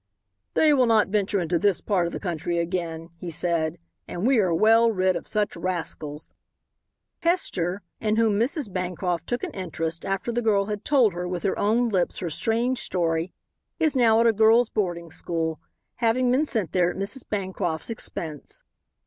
[0.55, 3.77] "They will not venture into this part of the country again," he said,
[4.07, 6.31] "and we are well rid of such rascals."
[7.19, 8.73] Hester, in whom Mrs.
[8.73, 12.31] Bancroft took an interest after the girl had told her with her own lips her
[12.31, 13.31] strange story,
[13.79, 15.59] is now at a girls' boarding school,
[15.97, 17.21] having been sent there at Mrs.
[17.29, 18.63] Bancroft's expense.